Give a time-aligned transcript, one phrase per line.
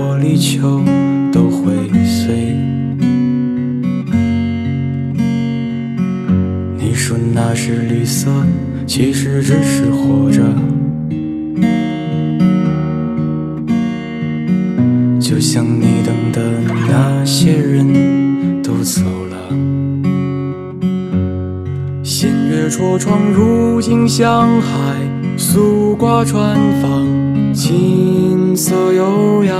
[0.00, 0.82] 玻璃球
[1.30, 1.74] 都会
[2.06, 2.56] 碎。
[6.78, 8.30] 你说那是绿色，
[8.86, 10.40] 其实只是活着。
[15.20, 16.40] 就像你等的
[16.88, 19.36] 那些人都走了，
[22.02, 24.96] 新月戳窗，如今向海，
[25.36, 27.04] 素挂船舫，
[27.52, 29.56] 琴瑟悠扬。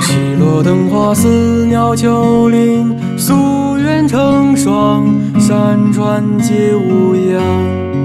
[0.00, 5.06] 溪落灯花似鸟丘陵，夙愿成双，
[5.38, 8.01] 山川皆无恙。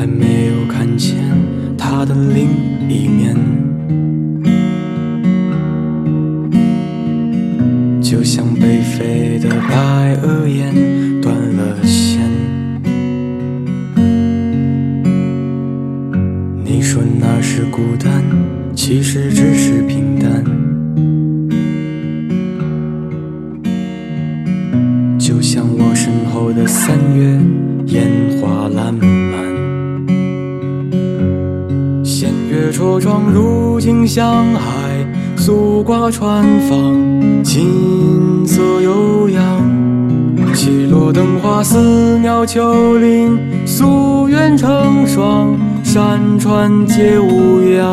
[0.00, 1.18] 还没有看见
[1.76, 2.48] 它的另
[2.88, 3.36] 一面，
[8.00, 10.72] 就像被飞的白鹅雁
[11.20, 12.22] 断了线。
[16.64, 18.22] 你说那是孤单，
[18.74, 20.42] 其实只是平淡。
[25.18, 27.38] 就像我身后的三月，
[27.88, 28.08] 烟
[28.40, 29.09] 花烂漫
[32.80, 39.44] 月戳窗，如今向海，素挂船舫，琴瑟悠扬。
[40.54, 45.54] 起落灯花似鸟秋林，夙愿成双，
[45.84, 47.92] 山川皆无恙。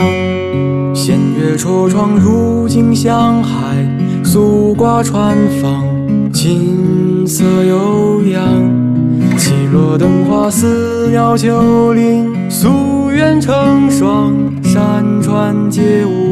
[0.96, 3.76] 弦月戳窗，如今向海，
[4.24, 8.42] 素挂船舫，琴瑟悠扬。
[9.38, 14.34] 起落灯花似鸟秋林，夙愿成双，
[14.78, 16.27] 山川皆无